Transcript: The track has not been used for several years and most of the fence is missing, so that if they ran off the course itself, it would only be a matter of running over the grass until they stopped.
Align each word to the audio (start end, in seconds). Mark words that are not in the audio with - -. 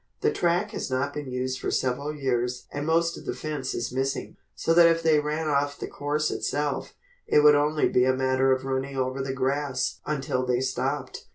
The 0.21 0.31
track 0.33 0.71
has 0.71 0.89
not 0.89 1.13
been 1.13 1.29
used 1.31 1.59
for 1.59 1.69
several 1.69 2.11
years 2.11 2.65
and 2.71 2.87
most 2.87 3.19
of 3.19 3.25
the 3.27 3.35
fence 3.35 3.75
is 3.75 3.91
missing, 3.93 4.35
so 4.55 4.73
that 4.73 4.87
if 4.87 5.03
they 5.03 5.19
ran 5.19 5.47
off 5.47 5.77
the 5.77 5.85
course 5.85 6.31
itself, 6.31 6.95
it 7.27 7.41
would 7.43 7.53
only 7.53 7.87
be 7.87 8.05
a 8.05 8.11
matter 8.15 8.51
of 8.51 8.65
running 8.65 8.97
over 8.97 9.21
the 9.21 9.31
grass 9.31 9.99
until 10.07 10.43
they 10.43 10.59
stopped. 10.59 11.27